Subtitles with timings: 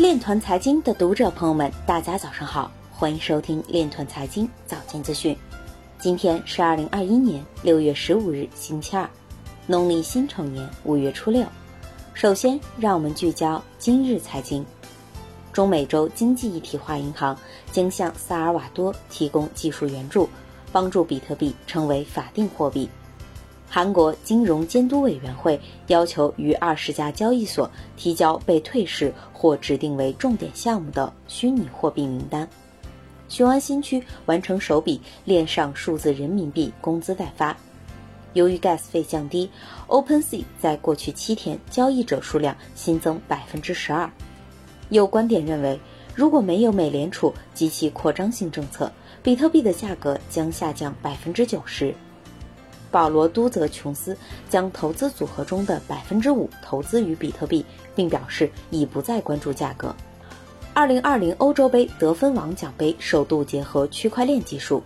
[0.00, 5.36] 链团财经的读者朋友们，大家早上好，欢迎收听链团财经早间资讯。
[5.98, 9.06] 今天是二零二一年六月十五日，星期二，
[9.66, 11.44] 农历辛丑年五月初六。
[12.14, 14.64] 首先，让我们聚焦今日财经。
[15.52, 17.38] 中美洲经济一体化银行
[17.70, 20.26] 将向萨尔瓦多提供技术援助，
[20.72, 22.88] 帮助比特币成为法定货币。
[23.72, 32.48] 韩国金融监督委员会要求逾二十家交易所提交被退市或指定为重点项目的虚拟货币名单。
[33.28, 37.56] 雄安新区完成首笔链上数字人民币工资代发。
[38.32, 39.48] 由于 gas 费降低
[39.86, 44.10] ，OpenSea 在过去七天交易者数量新增百分之十二。
[44.88, 45.78] 有观点认为，
[46.12, 48.90] 如果没有美联储及其扩张性政策，
[49.22, 51.94] 比特币的价格将下降百分之九十。
[52.90, 54.16] 保罗·都泽琼斯
[54.48, 59.94] 将投资组合中的百分之五投资于比特币，并表示已不再关注价格。
[60.72, 64.82] 二零二零欧洲杯得分王奖杯首度结合区块链技术。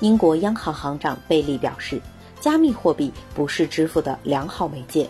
[0.00, 2.00] 英国央行行长贝利表示，
[2.40, 5.08] 加密货币不是支付的良好媒介。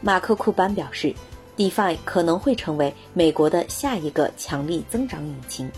[0.00, 1.14] 马克·库班表示
[1.56, 5.70] ，DeFi 可能会成为美国的下一个强力增长引擎。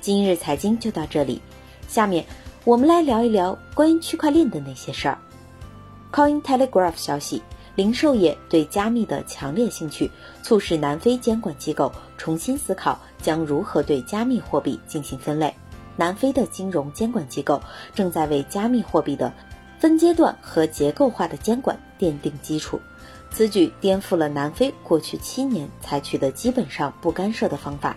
[0.00, 1.40] 今日财经就到这里，
[1.88, 2.24] 下面。
[2.66, 5.16] 我们来聊一聊关于区块链的那些事儿。
[6.12, 7.40] Coin Telegraph 消息，
[7.76, 10.10] 零售业对加密的强烈兴趣，
[10.42, 15.54] 促使南非监管机构重新思考将如何对加密货币进行分类。
[15.94, 17.62] 南非的金融监管机构
[17.94, 19.32] 正在为加密货币的
[19.78, 22.80] 分阶段和结构化的监管奠定基础。
[23.30, 27.96] 此举颠覆了南非过去七年采取的基本上不干涉的方法。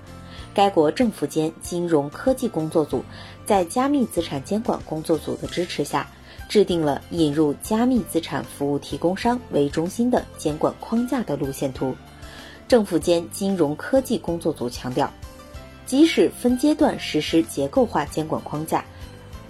[0.60, 3.02] 该国政府间金融科技工作组
[3.46, 6.06] 在加密资产监管工作组的支持下，
[6.50, 11.96] 制定了引入加密资产服务提供商为中心的监管框架的路线图。
[12.68, 15.10] 政府间金融科技工作组强调，
[15.86, 18.84] 即使分阶段实施结构化监管框架，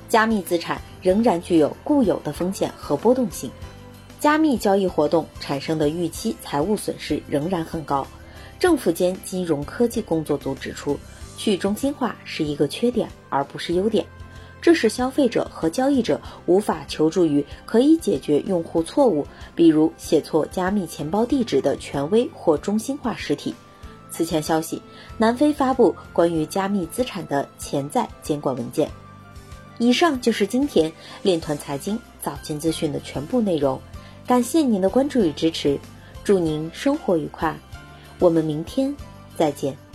[0.08, 3.50] 加密资产仍然具有固有的风险和波动性，
[4.20, 8.06] 加密交易活动产生的预期财务损失仍然很高。
[8.60, 11.00] 政府间金融科技工作组指出，
[11.38, 14.06] 去中心化是一个缺点，而不是优点。
[14.62, 19.26] 这使消费者和交易者无法求助于可以解决用户错误，
[19.56, 23.56] 比如写错加密钱包地址的权威或中心化实体。
[24.12, 24.82] 此前消息，
[25.18, 28.90] 南非发布关于加密资产的潜在监管文件。
[29.78, 30.92] 以上就是今天
[31.22, 33.80] 链团财经早间资讯的全部内容，
[34.28, 35.80] 感谢您的关注与支持，
[36.26, 37.58] 祝您生活愉快。
[38.20, 38.94] 我们明天
[39.38, 39.89] 再见。